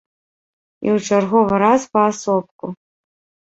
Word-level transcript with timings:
І 0.87 0.93
ў 0.95 1.11
чарговы 1.11 1.61
раз 1.67 1.81
паасобку. 1.93 2.75